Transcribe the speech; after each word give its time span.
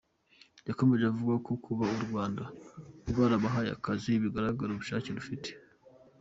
Yakomeje 0.67 1.03
avuga 1.07 1.33
ko 1.45 1.51
kuba 1.65 1.83
u 1.95 1.99
Rwanda 2.07 2.43
rwarabahaye 3.09 3.69
akazi 3.77 4.11
bigaragaza 4.23 4.71
ubushake 4.73 5.09
rufite. 5.17 5.49